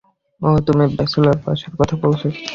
ওহ, 0.41 0.55
তুমি 0.67 0.85
ব্যাচেলর 0.97 1.37
বাসার 1.43 1.73
কথা 1.79 1.95
বলছো? 2.03 2.27